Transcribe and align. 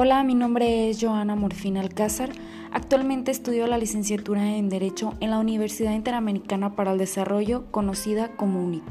Hola, 0.00 0.22
mi 0.22 0.36
nombre 0.36 0.88
es 0.88 1.02
Joana 1.02 1.34
Morfina 1.34 1.80
Alcázar. 1.80 2.30
Actualmente 2.70 3.32
estudio 3.32 3.66
la 3.66 3.78
licenciatura 3.78 4.54
en 4.54 4.68
Derecho 4.68 5.14
en 5.18 5.30
la 5.30 5.40
Universidad 5.40 5.92
Interamericana 5.92 6.76
para 6.76 6.92
el 6.92 6.98
Desarrollo, 6.98 7.64
conocida 7.72 8.28
como 8.36 8.64
UNIT. 8.64 8.84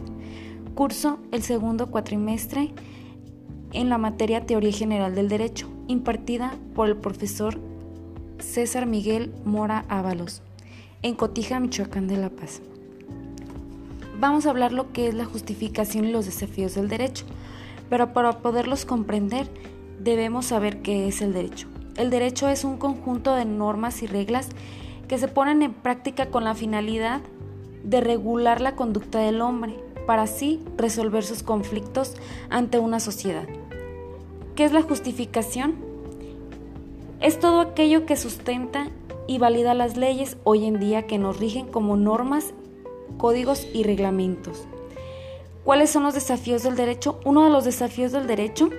Curso 0.76 1.20
el 1.32 1.44
segundo 1.44 1.88
cuatrimestre 1.88 2.74
en 3.72 3.88
la 3.88 3.98
materia 3.98 4.46
Teoría 4.46 4.74
General 4.74 5.16
del 5.16 5.30
Derecho, 5.30 5.70
impartida 5.88 6.56
por 6.76 6.90
el 6.90 6.98
profesor 6.98 7.58
César 8.40 8.86
Miguel 8.86 9.34
Mora 9.46 9.86
Ábalos, 9.88 10.42
en 11.04 11.16
Cotija, 11.16 11.62
Michoacán 11.62 12.10
de 12.10 12.18
La 12.18 12.30
Paz. 12.30 12.62
Vamos 14.20 14.46
a 14.46 14.50
hablar 14.50 14.74
lo 14.74 14.92
que 14.92 15.08
es 15.08 15.14
la 15.14 15.24
justificación 15.24 16.04
y 16.04 16.12
los 16.12 16.26
desafíos 16.26 16.76
del 16.76 16.90
derecho, 16.90 17.24
pero 17.90 18.12
para 18.12 18.42
poderlos 18.42 18.84
comprender, 18.84 19.48
debemos 20.00 20.46
saber 20.46 20.82
qué 20.82 21.08
es 21.08 21.22
el 21.22 21.34
derecho. 21.34 21.68
El 21.96 22.10
derecho 22.10 22.48
es 22.48 22.64
un 22.64 22.78
conjunto 22.78 23.34
de 23.34 23.46
normas 23.46 24.04
y 24.04 24.08
reglas 24.08 24.50
que 25.08 25.18
se 25.18 25.28
ponen 25.28 25.62
en 25.62 25.74
práctica 25.74 26.28
con 26.28 26.44
la 26.44 26.54
finalidad 26.54 27.22
de 27.84 28.02
regular 28.02 28.62
la 28.62 28.76
conducta 28.76 29.20
del 29.20 29.42
hombre 29.42 29.76
para 30.06 30.24
así 30.24 30.64
resolver 30.78 31.24
sus 31.24 31.44
conflictos 31.44 32.16
ante 32.50 32.80
una 32.80 33.00
sociedad. 33.00 33.48
¿Qué 34.56 34.64
es 34.64 34.72
la 34.72 34.82
justificación? 34.82 35.76
Es 37.20 37.40
todo 37.40 37.62
aquello 37.62 38.06
que 38.06 38.16
sustenta 38.16 38.90
y 39.28 39.40
valida 39.40 39.74
las 39.74 39.98
leyes 39.98 40.38
hoy 40.44 40.66
en 40.66 40.80
día 40.80 41.08
que 41.08 41.18
nos 41.18 41.40
rigen 41.40 41.68
como 41.68 41.98
normas, 41.98 42.54
códigos 43.18 43.68
y 43.74 43.84
reglamentos. 43.84 44.66
¿Cuáles 45.64 45.90
son 45.90 46.04
los 46.04 46.14
desafíos 46.14 46.64
del 46.64 46.76
derecho? 46.76 47.20
Uno 47.26 47.44
de 47.44 47.50
los 47.50 47.66
desafíos 47.66 48.12
del 48.12 48.28
derecho 48.28 48.70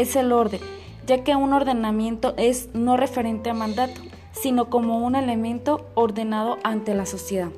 es 0.00 0.16
el 0.16 0.32
orden, 0.32 0.60
ya 1.06 1.22
que 1.24 1.36
un 1.36 1.52
ordenamiento 1.52 2.34
es 2.36 2.68
no 2.74 2.96
referente 2.96 3.50
a 3.50 3.54
mandato, 3.54 4.00
sino 4.32 4.70
como 4.70 5.04
un 5.04 5.14
elemento 5.14 5.86
ordenado 5.94 6.58
ante 6.62 6.94
la 6.94 7.06
sociedad, 7.06 7.50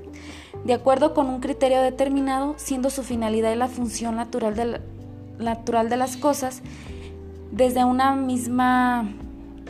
de 0.65 0.75
acuerdo 0.75 1.15
con 1.15 1.29
un 1.29 1.41
criterio 1.41 1.81
determinado, 1.81 2.55
siendo 2.57 2.91
su 2.91 3.03
finalidad 3.03 3.53
y 3.53 3.57
la 3.57 3.69
función 3.69 4.17
natural 4.17 4.57
de, 4.57 4.81
natural 5.39 5.89
de 5.89 5.97
las 5.97 6.17
cosas 6.17 6.63
desde 7.51 7.85
una 7.85 8.17
misma 8.17 9.09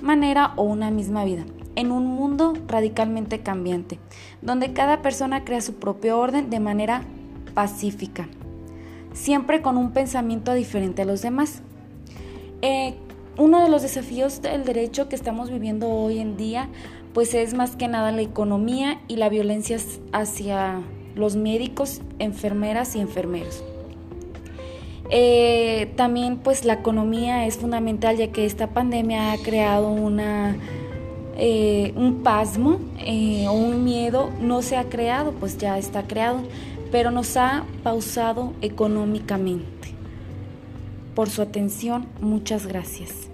manera 0.00 0.52
o 0.56 0.62
una 0.62 0.90
misma 0.90 1.24
vida, 1.24 1.44
en 1.74 1.90
un 1.90 2.06
mundo 2.06 2.54
radicalmente 2.68 3.40
cambiante, 3.40 3.98
donde 4.40 4.72
cada 4.72 5.02
persona 5.02 5.44
crea 5.44 5.60
su 5.60 5.74
propio 5.74 6.18
orden 6.18 6.50
de 6.50 6.60
manera 6.60 7.02
pacífica, 7.54 8.28
siempre 9.12 9.62
con 9.62 9.76
un 9.76 9.90
pensamiento 9.90 10.54
diferente 10.54 11.02
a 11.02 11.04
los 11.04 11.22
demás. 11.22 11.62
Eh, 12.62 12.94
uno 13.38 13.60
de 13.60 13.68
los 13.68 13.82
desafíos 13.82 14.40
del 14.40 14.64
derecho 14.64 15.08
que 15.08 15.16
estamos 15.16 15.50
viviendo 15.50 15.88
hoy 15.88 16.20
en 16.20 16.36
día, 16.36 16.68
pues 17.12 17.34
es 17.34 17.54
más 17.54 17.74
que 17.74 17.88
nada 17.88 18.12
la 18.12 18.22
economía 18.22 19.00
y 19.08 19.16
la 19.16 19.28
violencia 19.28 19.78
hacia 20.12 20.80
los 21.16 21.34
médicos, 21.34 22.02
enfermeras 22.20 22.94
y 22.94 23.00
enfermeros. 23.00 23.64
Eh, 25.10 25.92
también 25.96 26.36
pues 26.38 26.64
la 26.64 26.74
economía 26.74 27.46
es 27.46 27.58
fundamental 27.58 28.16
ya 28.16 28.28
que 28.28 28.46
esta 28.46 28.68
pandemia 28.68 29.32
ha 29.32 29.38
creado 29.38 29.88
una, 29.88 30.56
eh, 31.36 31.92
un 31.96 32.22
pasmo 32.22 32.78
o 33.48 33.52
un 33.52 33.82
miedo, 33.82 34.30
no 34.40 34.62
se 34.62 34.76
ha 34.76 34.84
creado, 34.84 35.32
pues 35.32 35.58
ya 35.58 35.78
está 35.78 36.04
creado, 36.04 36.42
pero 36.92 37.10
nos 37.10 37.36
ha 37.36 37.64
pausado 37.82 38.52
económicamente 38.62 39.72
por 41.14 41.30
su 41.30 41.42
atención. 41.42 42.06
Muchas 42.20 42.66
gracias. 42.66 43.31